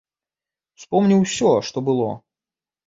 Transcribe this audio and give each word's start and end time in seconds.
Успомніў 0.79 1.19
усё, 1.29 1.53
што 1.69 1.87
было. 1.93 2.11